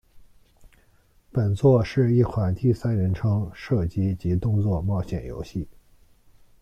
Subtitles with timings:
[1.31, 5.67] 本作是一款第三人称射击及动作冒险游戏。